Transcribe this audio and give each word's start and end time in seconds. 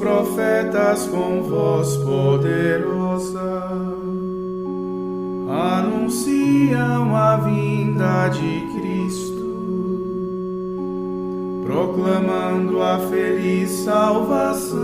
Profetas 0.00 1.06
com 1.08 1.42
voz 1.42 1.94
poderosa 1.98 3.70
anunciam 5.50 7.14
a 7.14 7.36
vinda 7.36 8.28
de 8.28 8.66
Cristo, 8.74 9.46
proclamando 11.66 12.82
a 12.82 12.98
feliz 13.10 13.70
salvação 13.70 14.78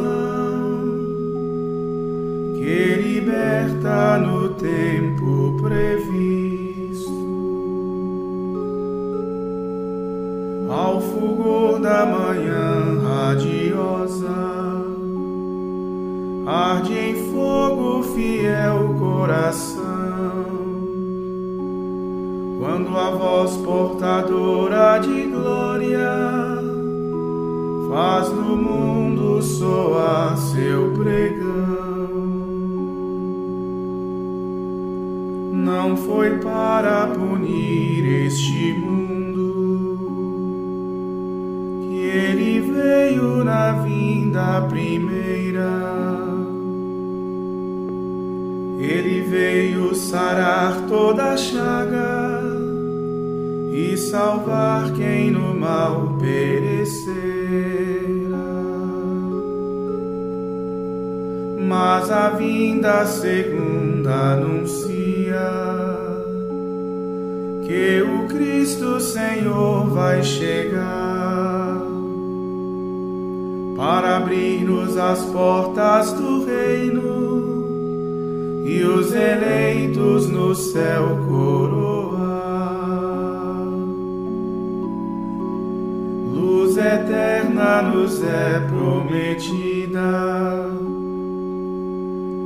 que 2.59 2.95
liberta 2.97 4.19
no 4.19 4.51
tempo 4.51 5.57
previsto. 5.63 6.27
Ao 10.69 11.01
fulgor 11.01 11.81
da 11.81 12.05
manhã 12.05 13.01
radiosa, 13.03 13.66
fogo 17.37 18.03
fiel 18.03 18.95
coração. 18.99 19.85
Quando 22.59 22.97
a 22.97 23.11
voz 23.11 23.57
portadora 23.59 24.99
de 24.99 25.25
glória 25.25 26.15
faz 27.91 28.31
no 28.31 28.57
mundo 28.57 29.43
soar 29.43 30.37
seu 30.39 30.93
pregão. 30.95 31.77
não 35.67 35.97
foi 35.97 36.39
para 36.39 37.09
punir 37.09 38.27
este 38.27 38.73
mundo 38.75 39.99
que 41.81 41.97
ele 41.97 42.61
veio 42.61 43.45
na 43.45 43.73
vinda 43.73 44.63
primeira. 44.69 45.86
Ele 48.79 49.23
veio 49.23 49.95
sarar 49.95 50.83
toda 50.87 51.37
chaga 51.37 52.43
e 53.73 53.97
salvar 53.97 54.93
quem 54.93 55.31
no 55.31 55.55
mal 55.55 56.19
perecera. 56.21 57.17
Mas 61.67 62.11
a 62.11 62.31
vinda 62.31 63.07
segunda 63.07 64.35
anuncia 64.35 65.41
que 67.67 68.03
o 68.03 68.29
Cristo 68.29 69.01
Senhor 69.01 69.89
vai 69.89 70.23
chegar 70.23 71.81
para 73.77 74.19
abrir-nos 74.19 74.97
as 74.97 75.25
portas 75.27 76.13
do 76.13 76.45
reino 76.45 77.36
e 78.67 78.83
os 78.83 79.15
eleitos 79.15 80.29
no 80.29 80.53
céu 80.53 81.21
coroar. 81.29 82.27
Luz 86.35 86.77
eterna 86.77 87.83
nos 87.83 88.21
é 88.25 88.59
prometida 88.69 90.01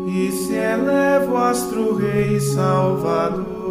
e 0.07 0.31
se 0.31 0.55
eleva 0.55 1.33
o 1.33 1.37
astro 1.39 1.95
Rei 1.95 2.39
Salvador 2.39 3.71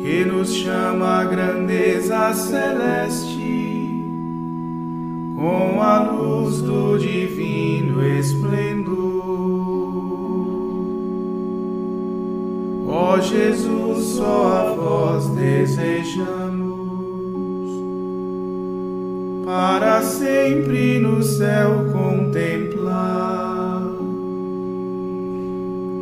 que 0.00 0.24
nos 0.24 0.54
chama 0.54 1.20
a 1.20 1.24
grandeza 1.24 2.32
celeste 2.32 4.02
com 5.36 5.82
a 5.82 6.10
luz 6.10 6.62
do 6.62 6.96
divino 6.96 8.02
esplendor. 8.02 9.17
Ó 13.00 13.20
Jesus, 13.20 14.16
só 14.16 14.48
a 14.48 14.74
vós 14.74 15.28
desejamos. 15.28 16.68
Para 19.46 20.02
sempre 20.02 20.98
no 20.98 21.22
céu 21.22 21.86
contemplar. 21.92 23.84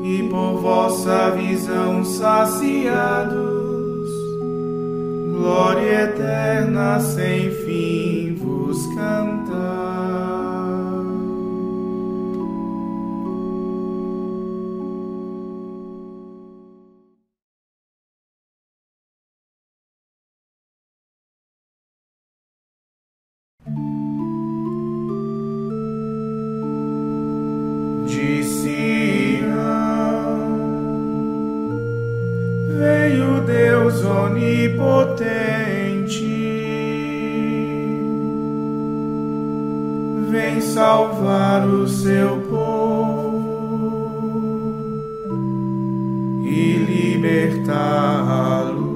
E 0.05 0.23
por 0.31 0.55
vossa 0.62 1.33
visão 1.33 2.03
saciados. 2.03 3.37
Glória 5.37 6.05
eterna 6.05 6.99
sem 6.99 7.51
fim 7.51 8.37
vos 8.37 8.87
cantar. 8.95 9.75
Onipotente, 34.06 35.43
vem 40.31 40.61
salvar 40.61 41.67
o 41.67 41.89
seu 41.89 42.39
povo 42.49 43.27
e 46.44 46.77
libertá-lo. 46.78 48.87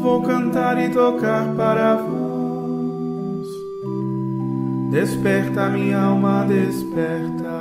vou 0.00 0.22
cantar 0.22 0.82
e 0.82 0.88
tocar 0.88 1.54
para 1.54 1.96
vós. 1.96 2.19
Desperta 4.90 5.68
minha 5.68 6.00
alma, 6.00 6.44
desperta. 6.46 7.60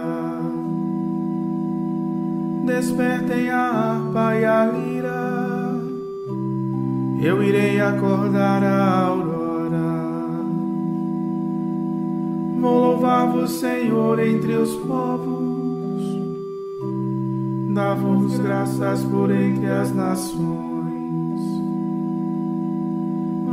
Despertem 2.66 3.50
a 3.52 3.60
harpa 3.60 4.36
e 4.36 4.46
a 4.46 4.66
lira. 4.66 5.80
Eu 7.22 7.44
irei 7.44 7.80
acordar 7.80 8.64
a 8.64 9.06
aurora. 9.06 9.40
Vou 12.60 12.80
louvar-vos, 12.80 13.52
Senhor, 13.60 14.20
entre 14.20 14.54
os 14.54 14.75
povos. 14.78 16.04
Dar-vos 17.75 18.40
graças 18.40 19.04
por 19.04 19.30
entre 19.30 19.68
as 19.68 19.94
nações. 19.94 20.60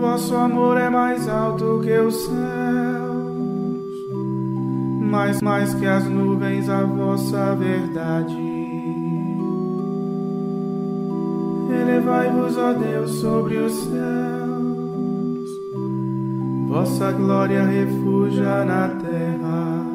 Vosso 0.01 0.35
amor 0.35 0.77
é 0.79 0.89
mais 0.89 1.29
alto 1.29 1.81
que 1.83 1.99
os 1.99 2.15
céus, 2.15 2.86
mais, 5.07 5.41
mais 5.41 5.75
que 5.75 5.87
as 5.87 6.05
nuvens 6.05 6.69
a 6.69 6.83
vossa 6.83 7.55
verdade. 7.55 8.37
Elevai-vos, 11.71 12.59
ó 12.59 12.73
Deus, 12.73 13.11
sobre 13.21 13.57
os 13.57 13.73
céus, 13.73 15.51
vossa 16.69 17.13
glória 17.13 17.65
refugia 17.65 18.65
na 18.65 18.89
terra. 18.89 19.87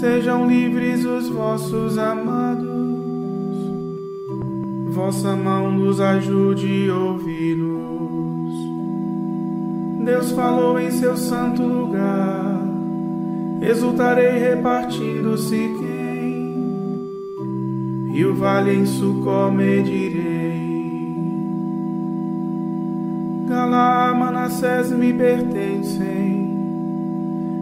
Sejam 0.00 0.46
livres 0.48 1.04
os 1.04 1.28
vossos 1.28 1.98
amados 1.98 2.80
vossa 4.90 5.34
mão 5.34 5.72
nos 5.72 6.00
ajude 6.00 6.90
a 6.90 6.94
ouvi-los. 6.94 8.54
Deus 10.04 10.32
falou 10.32 10.78
em 10.78 10.90
seu 10.90 11.16
santo 11.16 11.62
lugar, 11.62 12.49
exultarei 13.60 14.38
repartindo-se 14.38 15.56
quem, 15.78 17.00
e 18.14 18.24
o 18.24 18.34
vale 18.34 18.74
em 18.74 18.86
Sucó 18.86 19.50
medirei. 19.50 20.40
Galá, 23.48 24.14
Manassés 24.14 24.90
me 24.92 25.12
pertencem, 25.12 26.48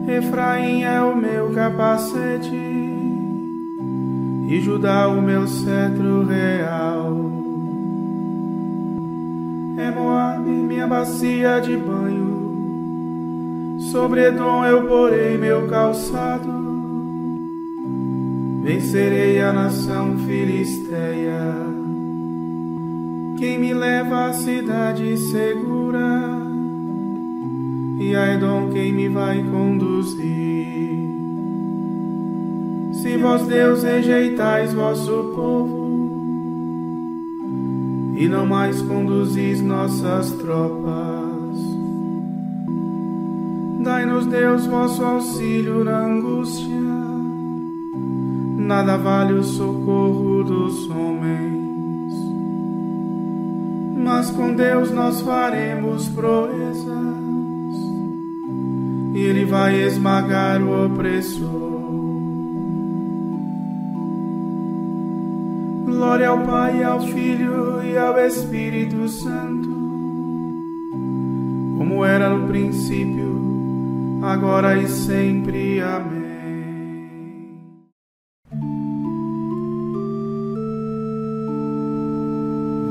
Efraim 0.06 0.82
é 0.82 1.00
o 1.00 1.16
meu 1.16 1.50
capacete, 1.50 2.54
e 4.48 4.60
Judá 4.60 5.08
o 5.08 5.20
meu 5.20 5.46
cetro 5.46 6.24
real. 6.24 7.16
É 9.76 9.90
Moabe 9.90 10.50
minha 10.50 10.86
bacia 10.86 11.60
de 11.60 11.76
banho, 11.76 12.27
sobre 13.90 14.26
Edom 14.26 14.64
eu 14.64 14.86
porei 14.86 15.38
meu 15.38 15.66
calçado, 15.66 16.52
vencerei 18.62 19.40
a 19.40 19.52
nação 19.52 20.18
filisteia. 20.18 21.56
Quem 23.38 23.58
me 23.58 23.72
leva 23.72 24.26
à 24.26 24.32
cidade 24.32 25.16
segura, 25.16 26.38
e 27.98 28.14
a 28.14 28.34
Edom 28.34 28.68
quem 28.70 28.92
me 28.92 29.08
vai 29.08 29.42
conduzir. 29.44 30.68
Se 32.92 33.16
vós, 33.16 33.46
Deus, 33.46 33.84
rejeitais 33.84 34.74
vosso 34.74 35.32
povo, 35.34 35.88
e 38.16 38.28
não 38.28 38.44
mais 38.44 38.82
conduzis 38.82 39.62
nossas 39.62 40.32
tropas. 40.32 41.27
Dai-nos, 43.88 44.26
Deus, 44.26 44.66
vosso 44.66 45.02
auxílio 45.02 45.82
na 45.82 46.04
angústia, 46.04 46.78
nada 48.58 48.98
vale 48.98 49.32
o 49.32 49.42
socorro 49.42 50.44
dos 50.44 50.90
homens. 50.90 52.12
Mas 53.96 54.30
com 54.30 54.52
Deus 54.52 54.90
nós 54.90 55.22
faremos 55.22 56.06
proezas, 56.10 56.84
e 59.14 59.20
Ele 59.20 59.46
vai 59.46 59.82
esmagar 59.82 60.62
o 60.62 60.84
opressor. 60.84 61.48
Glória 65.86 66.28
ao 66.28 66.40
Pai, 66.40 66.84
ao 66.84 67.00
Filho 67.00 67.82
e 67.82 67.96
ao 67.96 68.18
Espírito 68.18 69.08
Santo, 69.08 69.70
como 71.78 72.04
era 72.04 72.28
no 72.28 72.46
princípio, 72.46 73.37
agora 74.22 74.76
e 74.76 74.88
sempre. 74.88 75.80
Amém. 75.80 76.28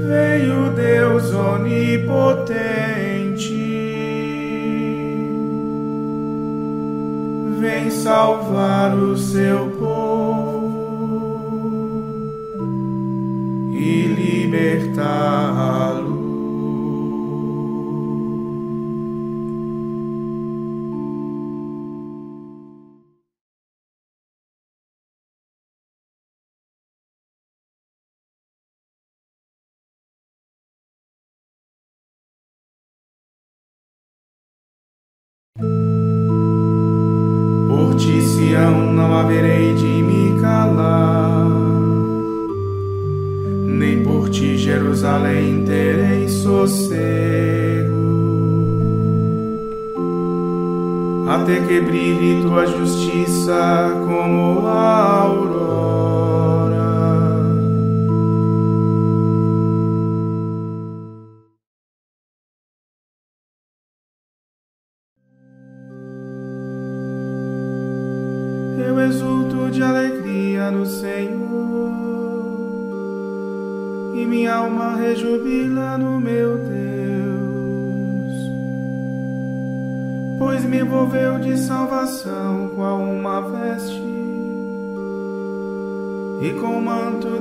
veio 0.07 0.71
Deus 0.75 1.33
onipotente. 1.33 2.73
vem 7.63 7.91
salvar 7.91 8.93
o 8.97 9.17
seu 9.17 9.71
sossego, 46.73 47.93
até 51.29 51.61
que 51.61 51.81
brilhe 51.81 52.43
tua 52.43 52.67
justiça 52.67 54.01
como 54.07 54.67
a 54.67 55.23
aurora. 55.23 55.62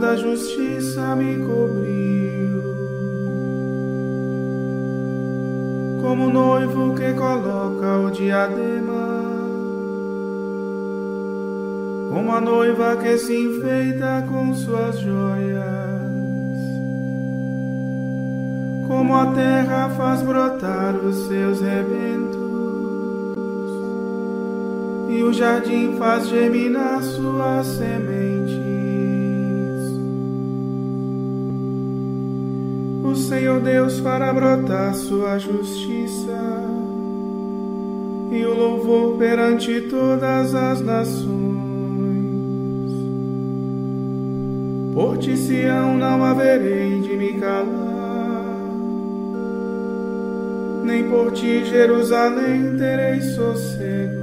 Da 0.01 0.17
justiça 0.17 1.15
me 1.15 1.37
cobriu. 1.37 2.61
Como 6.01 6.29
noivo 6.29 6.95
que 6.95 7.13
coloca 7.13 7.99
o 7.99 8.11
diadema 8.11 9.21
como 12.11 12.33
a 12.33 12.41
noiva 12.41 12.97
que 12.97 13.17
se 13.17 13.33
enfeita 13.33 14.25
com 14.27 14.53
suas 14.53 14.99
joias, 14.99 15.63
como 18.85 19.15
a 19.15 19.27
terra 19.27 19.89
faz 19.91 20.21
brotar 20.21 20.93
os 20.97 21.27
seus 21.27 21.61
rebentos, 21.61 22.37
e 25.09 25.23
o 25.23 25.31
jardim 25.31 25.95
faz 25.97 26.27
germinar 26.27 27.01
suas 27.01 27.65
sementes. 27.67 28.40
Senhor 33.31 33.61
Deus 33.61 33.97
fará 33.99 34.33
brotar 34.33 34.93
sua 34.93 35.39
justiça. 35.39 36.37
E 38.29 38.45
o 38.45 38.53
louvor 38.53 39.17
perante 39.17 39.79
todas 39.89 40.53
as 40.53 40.81
nações. 40.81 41.31
Por 44.93 45.17
ti, 45.17 45.37
Sião, 45.37 45.97
não 45.97 46.21
haverei 46.25 46.99
de 46.99 47.15
me 47.15 47.39
calar, 47.39 48.43
nem 50.83 51.09
por 51.09 51.31
ti, 51.31 51.63
Jerusalém, 51.63 52.75
terei 52.77 53.21
sossego, 53.21 54.21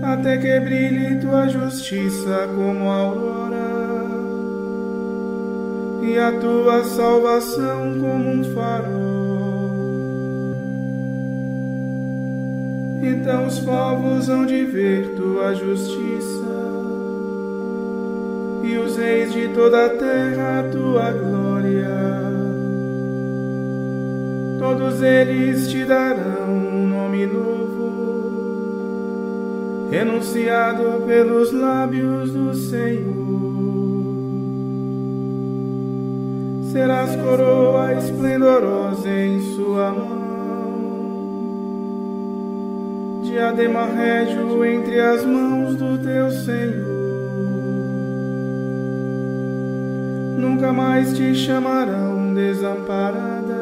até 0.00 0.36
que 0.38 0.60
brilhe 0.60 1.16
tua 1.16 1.48
justiça 1.48 2.48
como 2.54 2.88
a 2.88 2.94
aurora, 2.98 3.63
e 6.04 6.18
a 6.18 6.30
tua 6.32 6.84
salvação 6.84 7.98
como 7.98 8.30
um 8.30 8.44
farol. 8.54 9.24
Então 13.02 13.46
os 13.46 13.58
povos 13.60 14.28
hão 14.28 14.44
de 14.44 14.64
ver 14.66 15.14
tua 15.14 15.54
justiça 15.54 16.44
e 18.62 18.76
os 18.76 18.98
reis 18.98 19.32
de 19.32 19.48
toda 19.48 19.86
a 19.86 19.88
terra 19.88 20.60
a 20.60 20.64
tua 20.64 21.10
glória. 21.10 21.88
Todos 24.58 25.00
eles 25.02 25.68
te 25.68 25.86
darão 25.86 26.50
um 26.50 26.86
nome 26.86 27.26
novo, 27.26 28.28
renunciado 29.90 31.02
pelos 31.06 31.50
lábios 31.52 32.30
do 32.32 32.54
Senhor. 32.54 33.33
Serás 36.74 37.14
coroa 37.14 37.94
esplendorosa 37.94 39.08
em 39.08 39.40
sua 39.54 39.92
mão, 39.92 40.72
diadema 43.22 43.86
régio 43.86 44.64
entre 44.64 44.98
as 44.98 45.24
mãos 45.24 45.76
do 45.76 45.96
teu 45.98 46.32
Senhor. 46.32 46.84
Nunca 50.36 50.72
mais 50.72 51.16
te 51.16 51.32
chamarão 51.32 52.34
desamparada, 52.34 53.54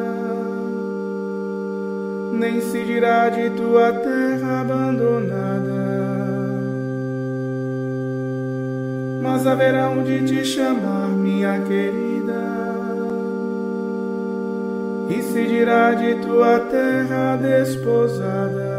nem 2.33 2.61
se 2.61 2.83
dirá 2.83 3.29
de 3.29 3.51
tua 3.51 3.93
terra 3.93 4.61
abandonada. 4.61 5.83
Mas 9.21 9.45
haverão 9.45 10.01
de 10.01 10.25
te 10.25 10.43
chamar, 10.43 11.09
minha 11.09 11.59
querida, 11.61 12.02
e 15.17 15.21
se 15.21 15.45
dirá 15.45 15.93
de 15.93 16.15
tua 16.15 16.59
terra 16.59 17.35
desposada. 17.37 18.73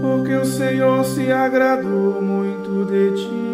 Porque 0.00 0.34
o 0.34 0.44
Senhor 0.44 1.04
se 1.04 1.30
agradou 1.30 2.22
muito 2.22 2.86
de 2.86 3.10
ti 3.16 3.48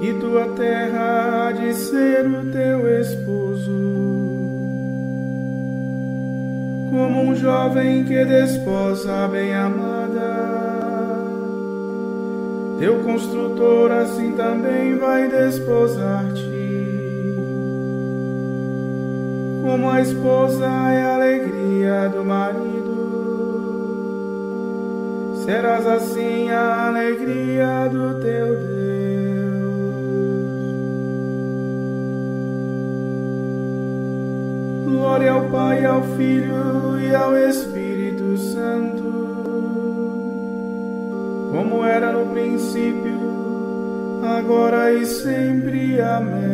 e 0.00 0.14
tua 0.14 0.46
terra 0.48 1.48
há 1.48 1.52
de 1.52 1.74
ser 1.74 2.26
o 2.26 2.50
teu 2.52 3.00
esposo. 3.00 3.72
Como 6.90 7.22
um 7.30 7.34
jovem 7.34 8.04
que 8.04 8.24
desposa 8.24 9.24
a 9.24 9.28
bem-amada, 9.28 9.97
teu 12.78 13.00
construtor 13.00 13.90
assim 13.90 14.32
também 14.32 14.96
vai 14.96 15.28
desposar-te. 15.28 16.46
Como 19.62 19.90
a 19.90 20.00
esposa 20.00 20.64
é 20.64 21.02
a 21.02 21.14
alegria 21.14 22.08
do 22.08 22.24
marido, 22.24 22.96
serás 25.44 25.86
assim 25.86 26.48
a 26.50 26.86
alegria 26.86 27.88
do 27.90 28.14
teu 28.20 28.56
Deus. 28.56 28.78
Glória 34.84 35.32
ao 35.32 35.50
Pai, 35.50 35.84
ao 35.84 36.04
Filho 36.16 37.00
e 37.00 37.12
ao 37.12 37.36
Espírito 37.36 37.77
como 41.68 41.84
era 41.84 42.12
no 42.12 42.26
princípio, 42.32 43.20
agora 44.22 44.92
e 44.92 45.04
sempre. 45.04 46.00
Amém. 46.00 46.48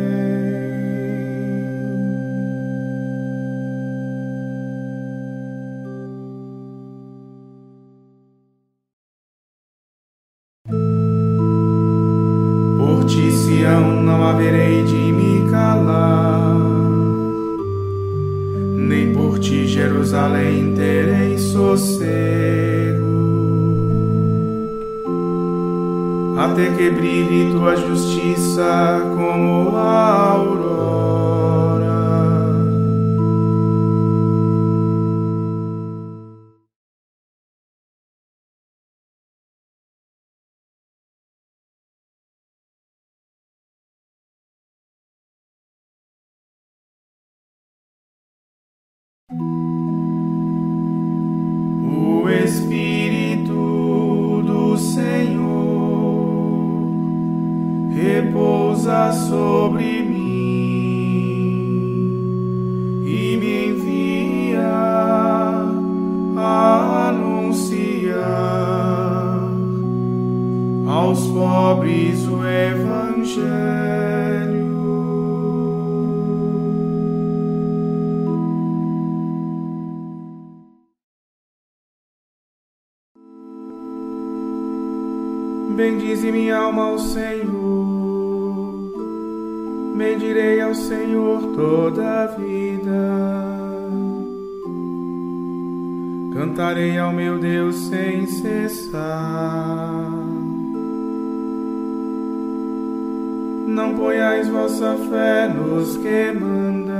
Por 12.77 13.05
ti, 13.05 13.31
Sião, 13.31 14.01
não 14.01 14.23
haverei 14.23 14.83
de 14.83 14.95
me 14.95 15.49
calar 15.49 16.55
nem 18.77 19.13
por 19.13 19.39
ti, 19.39 19.65
Jerusalém, 19.65 20.73
terei 20.75 21.37
sossego. 21.37 22.44
Até 26.55 26.71
que 26.71 26.89
brilhe 26.89 27.51
tua 27.51 27.75
justiça 27.75 29.11
como 29.13 29.75
a 29.75 30.29
aurora. 30.29 30.84
Pobres 71.85 72.27
o 72.27 72.43
Evangelho. 72.43 73.45
Bendize 85.75 86.31
minha 86.31 86.57
alma 86.57 86.85
ao 86.85 86.97
Senhor, 86.97 87.53
bendirei 89.95 90.61
ao 90.61 90.73
Senhor 90.73 91.41
toda 91.55 92.23
a 92.23 92.27
vida. 92.27 93.45
Cantarei 96.33 96.97
ao 96.97 97.11
meu 97.13 97.37
Deus 97.37 97.75
sem 97.75 98.25
cessar. 98.25 99.65
Não 103.75 103.93
ponhais 103.93 104.47
vossa 104.47 104.95
fé 105.09 105.49
nos 105.49 105.97
que 105.97 106.31
mandam, 106.31 106.95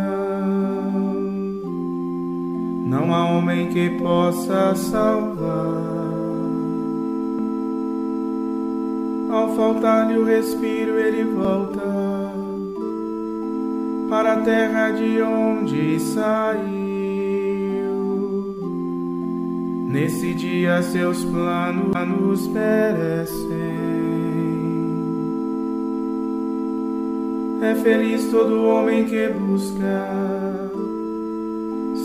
não 2.86 3.16
há 3.16 3.32
homem 3.32 3.70
que 3.70 3.92
possa 3.92 4.76
salvar. 4.76 5.96
Ao 9.32 9.56
faltar-lhe 9.56 10.18
o 10.18 10.26
respiro, 10.26 11.00
ele 11.00 11.24
volta 11.24 11.80
para 14.10 14.34
a 14.34 14.42
terra 14.42 14.92
de 14.92 15.22
onde 15.22 15.98
saiu. 15.98 16.66
Nesse 19.88 20.34
dia, 20.34 20.82
seus 20.84 21.24
planos 21.24 22.50
perecem. 22.50 24.05
É 27.66 27.74
feliz 27.74 28.30
todo 28.30 28.64
homem 28.64 29.06
que 29.06 29.28
busca 29.30 30.08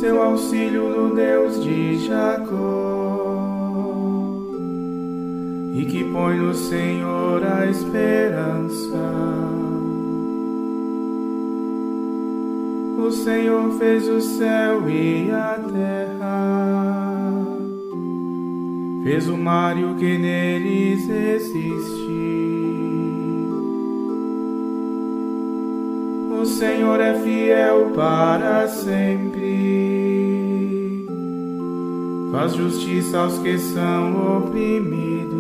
seu 0.01 0.23
auxílio 0.23 0.89
no 0.89 1.15
Deus 1.15 1.63
de 1.63 1.99
Jacó 1.99 3.37
e 5.75 5.85
que 5.85 6.03
põe 6.05 6.39
no 6.39 6.55
Senhor 6.55 7.45
a 7.45 7.67
esperança. 7.67 8.97
O 12.97 13.11
Senhor 13.11 13.71
fez 13.73 14.09
o 14.09 14.21
céu 14.23 14.89
e 14.89 15.31
a 15.31 15.59
terra, 15.71 17.35
fez 19.05 19.29
o 19.29 19.37
mar 19.37 19.79
e 19.79 19.85
o 19.85 19.95
que 19.97 20.17
neles 20.17 21.07
existe. 21.07 22.60
Senhor 26.61 27.01
é 27.01 27.15
fiel 27.15 27.91
para 27.95 28.69
sempre, 28.69 29.47
faz 32.31 32.53
justiça 32.53 33.19
aos 33.19 33.39
que 33.39 33.57
são 33.57 34.37
oprimidos. 34.37 35.31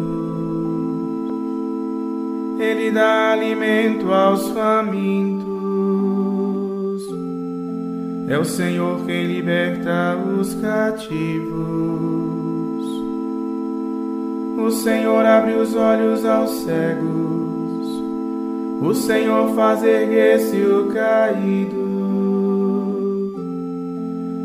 Ele 2.59 2.91
dá 2.91 3.33
alimento 3.33 4.11
aos 4.11 4.49
famintos. 4.49 5.50
É 8.27 8.39
o 8.39 8.45
Senhor 8.47 9.05
quem 9.05 9.27
liberta 9.27 10.17
os 10.17 10.55
cativos. 10.55 11.50
O 14.57 14.71
Senhor 14.71 15.27
abre 15.27 15.53
os 15.53 15.77
olhos 15.77 16.25
aos 16.25 16.50
cegos. 16.65 17.40
O 18.81 18.95
Senhor 18.95 19.55
faz 19.55 19.83
erguer-se 19.83 20.57
o 20.57 20.87
caído. 20.87 21.77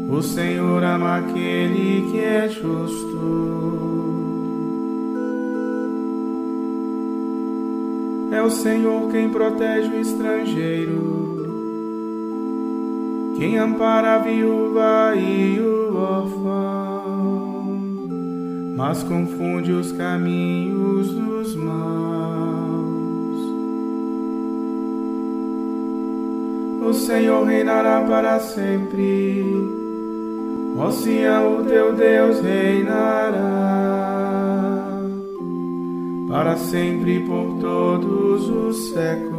O 0.10 0.22
Senhor 0.22 0.84
ama 0.84 1.20
aquele 1.20 2.12
que 2.12 2.20
é 2.20 2.50
justo. 2.50 3.16
É 8.34 8.42
o 8.42 8.50
Senhor 8.50 9.10
quem 9.10 9.30
protege 9.30 9.90
o 9.90 10.02
estrangeiro, 10.02 11.46
quem 13.38 13.58
ampara 13.58 14.16
a 14.16 14.18
viúva 14.18 15.14
e 15.16 15.60
o 15.62 15.96
órfão. 15.96 16.76
mas 18.76 19.02
confunde 19.04 19.72
os 19.72 19.94
caminhos 19.94 21.08
dos 21.08 21.56
maus. 21.56 22.35
O 26.86 26.94
Senhor 26.94 27.44
reinará 27.48 28.02
para 28.02 28.40
sempre, 28.40 29.44
ó 30.78 30.92
Sião, 30.92 31.62
o 31.62 31.64
teu 31.64 31.94
Deus 31.94 32.40
reinará 32.42 33.66
para 36.30 36.56
sempre 36.58 37.22
por 37.22 37.58
todos 37.60 38.50
os 38.50 38.90
séculos. 38.90 39.36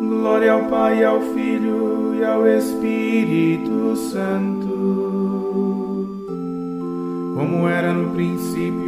Glória 0.00 0.52
ao 0.52 0.64
Pai, 0.64 1.04
ao 1.04 1.20
Filho 1.20 2.16
e 2.16 2.24
ao 2.24 2.44
Espírito 2.44 3.94
Santo, 3.94 4.68
como 7.36 7.68
era 7.68 7.92
no 7.92 8.10
princípio, 8.10 8.87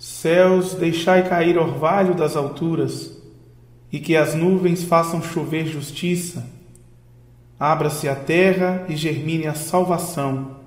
Céus, 0.00 0.74
deixai 0.74 1.28
cair 1.28 1.56
orvalho 1.56 2.14
das 2.14 2.36
alturas, 2.36 3.16
e 3.92 4.00
que 4.00 4.16
as 4.16 4.34
nuvens 4.34 4.82
façam 4.82 5.22
chover 5.22 5.66
justiça. 5.66 6.57
Abra-se 7.58 8.08
a 8.08 8.14
terra 8.14 8.86
e 8.88 8.94
germine 8.96 9.46
a 9.48 9.54
salvação. 9.54 10.58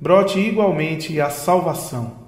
Brote 0.00 0.38
igualmente 0.38 1.20
a 1.20 1.30
salvação. 1.30 2.26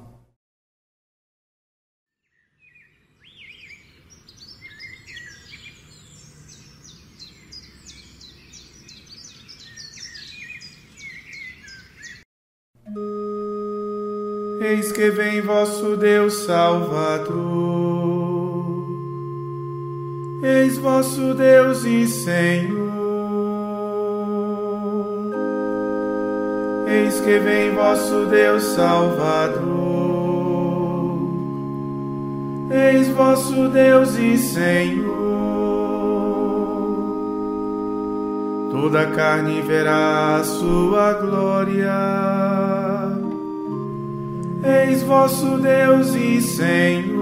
Eis 14.61 14.91
que 14.91 15.11
vem 15.11 15.41
vosso 15.41 15.97
Deus 15.97 16.35
Salvador. 16.47 17.39
Eis 20.43 20.77
vosso 20.79 21.33
Deus 21.35 21.85
e 21.85 22.07
Senhor. 22.09 22.88
Eis 26.91 27.21
que 27.21 27.39
vem 27.39 27.75
vosso 27.75 28.27
Deus 28.27 28.63
Salvador. 28.75 29.69
Eis 32.71 33.09
vosso 33.09 33.69
Deus 33.69 34.17
e 34.19 34.39
Senhor. 34.39 35.19
Toda 38.71 39.07
carne 39.07 39.61
verá 39.63 40.37
a 40.37 40.45
sua 40.45 41.13
glória 41.15 42.39
eis 44.69 45.03
vosso 45.03 45.59
Deus 45.59 46.15
e 46.15 46.41
Senhor. 46.41 47.19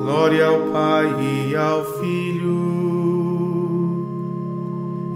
Glória 0.00 0.46
ao 0.46 0.58
Pai 0.72 1.06
e 1.48 1.56
ao 1.56 1.84
Filho 1.84 3.21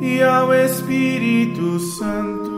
e 0.00 0.22
ao 0.22 0.52
Espírito 0.52 1.78
Santo. 1.78 2.56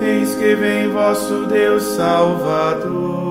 Eis 0.00 0.34
que 0.34 0.54
vem 0.54 0.88
vosso 0.88 1.46
Deus 1.46 1.82
Salvador. 1.82 3.28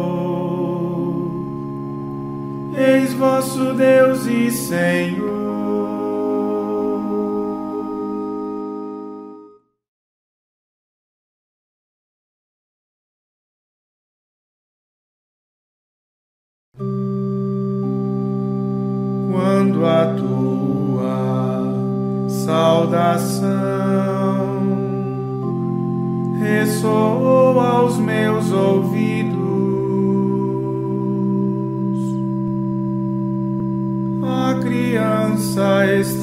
Eis 2.75 3.13
vosso 3.13 3.73
Deus 3.73 4.25
e 4.25 4.51
Senhor. 4.51 5.36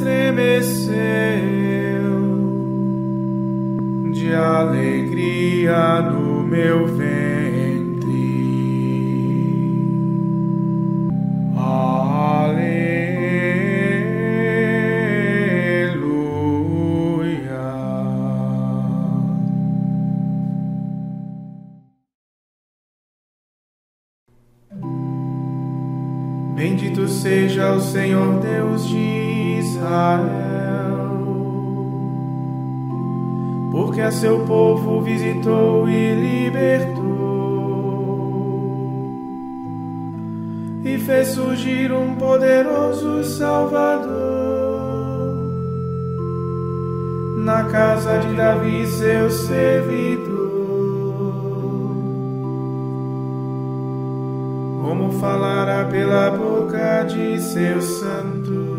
Estremeceu 0.04 0.94
de 4.12 4.34
alegria 4.34 6.02
no 6.02 6.42
meu 6.42 6.86
ventre. 6.86 7.14
Bendito 26.54 27.08
seja 27.08 27.72
o 27.72 27.80
Senhor 27.80 28.40
Deus 28.40 28.88
de 28.88 29.23
Israel, 29.84 31.20
porque 33.70 34.00
a 34.00 34.10
seu 34.10 34.40
povo 34.46 35.02
visitou 35.02 35.86
e 35.88 36.14
libertou, 36.14 37.04
e 40.84 40.98
fez 40.98 41.28
surgir 41.28 41.92
um 41.92 42.14
poderoso 42.14 43.22
Salvador. 43.24 44.24
Na 47.44 47.64
casa 47.64 48.20
de 48.20 48.34
Davi, 48.34 48.86
seu 48.86 49.30
servidor. 49.30 50.34
como 54.80 55.12
falará 55.12 55.86
pela 55.86 56.30
boca 56.30 57.02
de 57.04 57.40
seus 57.40 57.84
santos, 57.84 58.73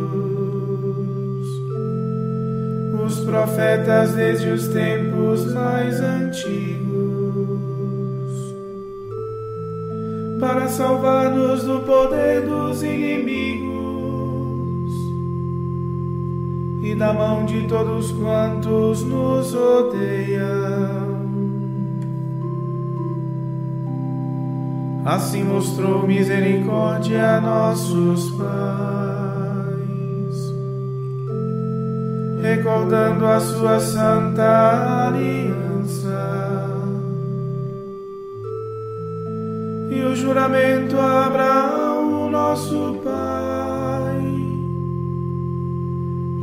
os 3.05 3.19
profetas 3.19 4.13
desde 4.13 4.49
os 4.49 4.67
tempos 4.67 5.53
mais 5.53 6.01
antigos, 6.01 6.85
para 10.39 10.67
salvar-nos 10.67 11.63
do 11.63 11.81
poder 11.81 12.41
dos 12.41 12.81
inimigos 12.81 13.75
e 16.83 16.95
da 16.95 17.13
mão 17.13 17.45
de 17.45 17.67
todos 17.67 18.11
quantos 18.11 19.03
nos 19.03 19.53
odeiam. 19.53 21.15
Assim 25.05 25.43
mostrou 25.43 26.07
misericórdia 26.07 27.37
a 27.37 27.41
nossos 27.41 28.31
pais, 28.31 29.04
recordando 32.45 33.25
a 33.25 33.39
sua 33.39 33.79
santa 33.79 35.08
aliança. 35.08 36.69
E 39.89 39.99
o 40.01 40.15
juramento 40.15 40.95
a 40.99 41.25
Abraão, 41.25 42.29
nosso 42.29 43.01
Pai, 43.03 44.21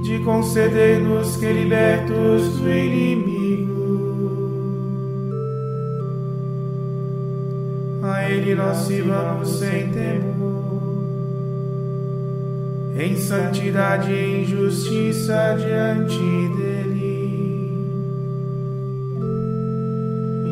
de 0.03 0.19
conceder-nos 0.25 1.37
que 1.37 1.53
libertos 1.53 2.59
do 2.59 2.69
inimigo, 2.69 3.73
a 8.03 8.29
Ele 8.29 8.57
nós 8.57 8.79
sirvamos 8.79 9.49
sem 9.59 9.89
temor 9.91 10.42
em 12.95 13.17
santidade 13.17 14.13
e 14.13 14.43
em 14.43 14.45
justiça 14.45 15.57
diante 15.59 16.19
dele. 16.57 17.13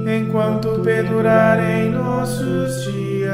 Enquanto 0.07 0.81
perdurarem 0.81 1.91
nossos 1.91 2.85
dias, 2.85 3.31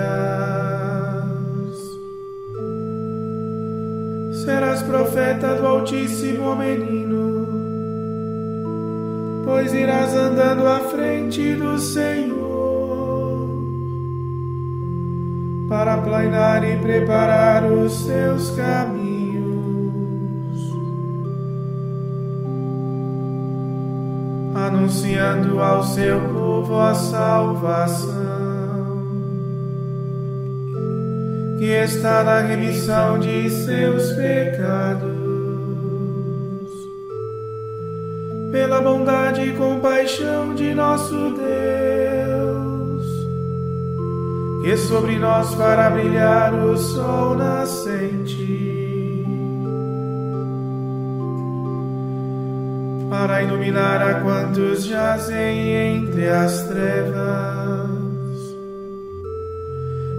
serás 4.45 4.83
profeta 4.83 5.55
do 5.55 5.67
Altíssimo 5.67 6.57
Menino, 6.57 7.47
pois 9.45 9.73
irás 9.73 10.13
andando 10.15 10.67
à 10.67 10.81
frente 10.81 11.55
do 11.55 11.79
Senhor 11.79 12.47
para 15.69 15.95
aplanar 15.95 16.65
e 16.65 16.77
preparar 16.77 17.65
os 17.65 18.05
seus 18.05 18.51
caminhos. 18.51 18.86
Anunciando 24.57 25.61
ao 25.61 25.85
seu 25.85 26.19
povo 26.33 26.81
a 26.81 26.95
salvação, 26.95 28.17
que 31.59 31.67
está 31.67 32.25
na 32.25 32.41
remissão 32.41 33.19
de 33.19 33.51
seus 33.51 34.13
pecados, 34.13 35.15
pela 38.51 38.81
bondade 38.81 39.43
e 39.43 39.53
compaixão 39.53 40.55
de 40.55 40.75
nosso 40.75 41.15
Deus 41.33 41.77
e 44.67 44.77
sobre 44.77 45.17
nós 45.17 45.55
fará 45.55 45.89
brilhar 45.89 46.53
o 46.53 46.77
sol 46.77 47.37
nascente, 47.37 48.66
para 53.19 53.43
iluminar 53.43 54.03
a 54.03 54.21
quantos 54.21 54.85
jazem 54.85 55.97
entre 55.97 56.29
as 56.29 56.65
trevas 56.65 57.89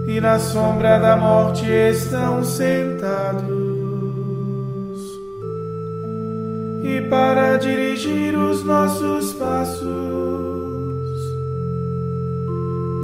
e 0.08 0.20
na 0.20 0.38
sombra 0.40 0.98
da 0.98 1.16
morte 1.16 1.64
estão 1.64 2.42
sentados, 2.42 3.46
e 6.82 7.00
para 7.08 7.56
dirigir 7.56 8.36
os 8.36 8.64
nossos 8.64 9.32
passos 9.34 9.86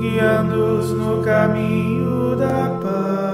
guiando-os 0.01 0.91
no 0.91 1.23
caminho 1.23 2.35
da 2.37 2.69
paz. 2.83 3.34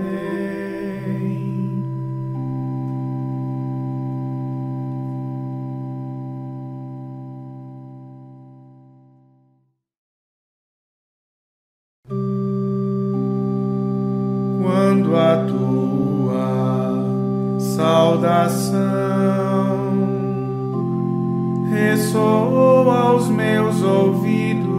Meus 23.71 23.81
ouvidos, 23.83 24.71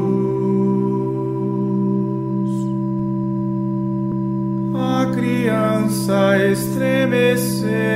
criança 5.14 6.38
estremeceu 6.50 7.91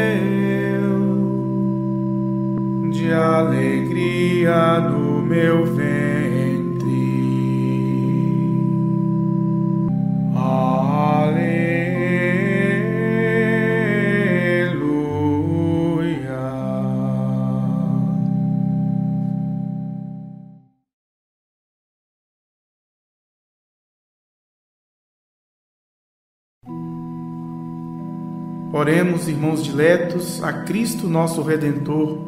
Oremos, 28.86 29.26
irmãos 29.26 29.64
diletos, 29.64 30.40
a 30.44 30.52
Cristo 30.62 31.08
nosso 31.08 31.42
Redentor, 31.42 32.18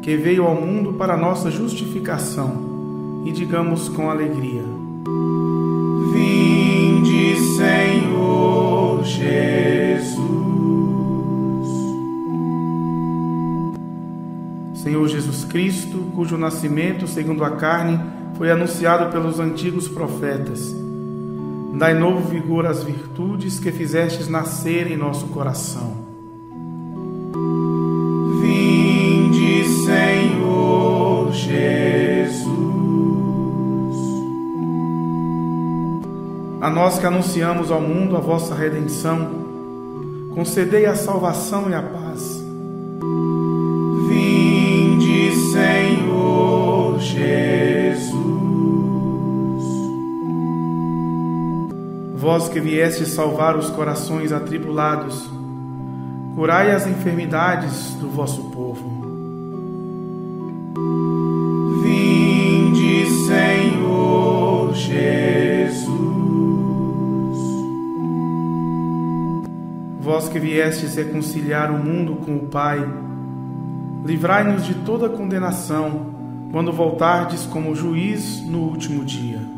que 0.00 0.16
veio 0.16 0.44
ao 0.44 0.54
mundo 0.54 0.92
para 0.92 1.16
nossa 1.16 1.50
justificação, 1.50 3.24
e 3.26 3.32
digamos 3.32 3.88
com 3.88 4.08
alegria: 4.08 4.62
Vinde, 6.12 7.34
Senhor 7.56 9.02
Jesus. 9.02 10.18
Senhor 14.74 15.08
Jesus 15.08 15.42
Cristo, 15.46 15.98
cujo 16.14 16.38
nascimento, 16.38 17.08
segundo 17.08 17.42
a 17.42 17.56
carne, 17.56 17.98
foi 18.34 18.52
anunciado 18.52 19.10
pelos 19.10 19.40
antigos 19.40 19.88
profetas 19.88 20.72
Dai 21.78 21.94
novo 21.94 22.28
vigor 22.28 22.66
às 22.66 22.82
virtudes 22.82 23.60
que 23.60 23.70
fizestes 23.70 24.26
nascer 24.26 24.90
em 24.90 24.96
nosso 24.96 25.28
coração. 25.28 26.08
Vinde, 28.40 29.64
Senhor 29.86 31.32
Jesus. 31.32 32.48
A 36.60 36.68
nós 36.68 36.98
que 36.98 37.06
anunciamos 37.06 37.70
ao 37.70 37.80
mundo 37.80 38.16
a 38.16 38.20
vossa 38.20 38.56
redenção, 38.56 39.28
concedei 40.34 40.84
a 40.84 40.96
salvação 40.96 41.70
e 41.70 41.74
a 41.74 41.82
paz. 41.82 42.37
Vós 52.30 52.46
que 52.46 52.60
vieste 52.60 53.06
salvar 53.06 53.56
os 53.56 53.70
corações 53.70 54.32
atribulados, 54.32 55.30
curai 56.34 56.72
as 56.72 56.86
enfermidades 56.86 57.94
do 57.94 58.10
vosso 58.10 58.50
povo. 58.50 58.86
Vinde, 61.82 63.06
Senhor 63.26 64.74
Jesus. 64.74 65.88
Vós 69.98 70.28
que 70.28 70.38
viestes 70.38 70.96
reconciliar 70.96 71.70
o 71.70 71.82
mundo 71.82 72.16
com 72.16 72.36
o 72.36 72.46
Pai, 72.48 72.86
livrai-nos 74.04 74.66
de 74.66 74.74
toda 74.74 75.08
condenação 75.08 76.08
quando 76.52 76.70
voltardes 76.74 77.46
como 77.46 77.74
juiz 77.74 78.42
no 78.42 78.58
último 78.64 79.02
dia. 79.02 79.57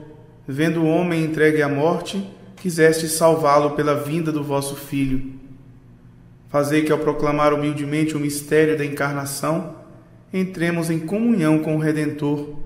vendo 0.47 0.81
o 0.81 0.87
homem 0.87 1.23
entregue 1.23 1.61
à 1.61 1.69
morte, 1.69 2.25
quiseste 2.57 3.07
salvá-lo 3.07 3.71
pela 3.71 3.95
vinda 3.95 4.31
do 4.31 4.43
vosso 4.43 4.75
Filho. 4.75 5.33
Fazei 6.49 6.83
que, 6.83 6.91
ao 6.91 6.99
proclamar 6.99 7.53
humildemente 7.53 8.15
o 8.15 8.19
mistério 8.19 8.77
da 8.77 8.85
encarnação, 8.85 9.75
entremos 10.33 10.89
em 10.89 10.99
comunhão 10.99 11.59
com 11.59 11.75
o 11.75 11.79
Redentor, 11.79 12.59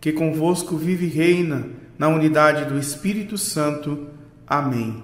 que 0.00 0.12
convosco 0.12 0.76
vive 0.76 1.06
e 1.06 1.08
reina 1.08 1.68
na 1.98 2.08
unidade 2.08 2.64
do 2.64 2.78
Espírito 2.78 3.38
Santo. 3.38 4.08
Amém. 4.46 5.02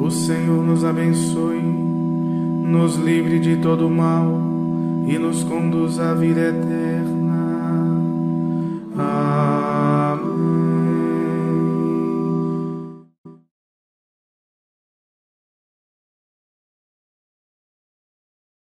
O 0.00 0.10
Senhor 0.10 0.64
nos 0.64 0.84
abençoe, 0.84 1.62
nos 1.62 2.96
livre 2.96 3.38
de 3.38 3.56
todo 3.58 3.88
mal 3.88 4.26
e 5.08 5.16
nos 5.18 5.44
conduz 5.44 5.98
à 5.98 6.12
vida 6.14 6.40
eterna 6.40 7.21
Uh, 8.94 9.21